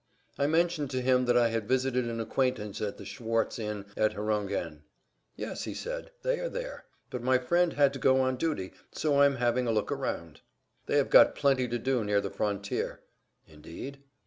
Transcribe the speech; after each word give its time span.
I 0.39 0.47
mentioned 0.47 0.89
to 0.89 1.01
him 1.03 1.25
that 1.25 1.37
I 1.37 1.49
had 1.49 1.67
visited 1.67 2.05
an 2.05 2.19
acquaintance 2.19 2.81
in 2.81 2.95
the 2.97 3.05
Schwarz 3.05 3.59
Inn 3.59 3.85
at 3.95 4.13
Herongen. 4.13 4.81
"Yes," 5.35 5.65
he 5.65 5.75
said; 5.75 6.09
"they 6.23 6.39
are 6.39 6.49
there." 6.49 6.85
"But 7.11 7.21
my 7.21 7.37
friend 7.37 7.73
had 7.73 7.93
to 7.93 7.99
go 7.99 8.19
on 8.19 8.35
duty, 8.35 8.73
so 8.91 9.17
I 9.19 9.27
am 9.27 9.35
having 9.35 9.67
a 9.67 9.71
look 9.71 9.91
round." 9.91 10.41
"They 10.87 10.97
have 10.97 11.11
got 11.11 11.35
plenty 11.35 11.67
to 11.67 11.77
do 11.77 12.03
near 12.03 12.19
the 12.19 12.31
frontier." 12.31 13.01
"Indeed?" 13.47 13.99